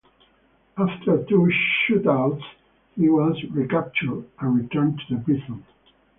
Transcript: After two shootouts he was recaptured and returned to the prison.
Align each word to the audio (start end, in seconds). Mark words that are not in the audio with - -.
After 0.79 1.23
two 1.25 1.47
shootouts 1.87 2.41
he 2.95 3.07
was 3.07 3.37
recaptured 3.51 4.25
and 4.39 4.57
returned 4.63 4.99
to 5.07 5.15
the 5.15 5.21
prison. 5.23 5.63